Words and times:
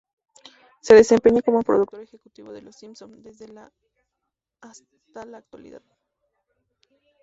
Se 0.81 0.95
desempeña 0.95 1.43
como 1.43 1.61
productor 1.61 1.99
ejecutivo 2.01 2.51
de 2.51 2.63
"Los 2.63 2.75
Simpson" 2.75 3.21
desde 3.21 3.49
la 3.49 3.71
hasta 4.61 5.25
la 5.27 5.37
actualidad. 5.37 5.83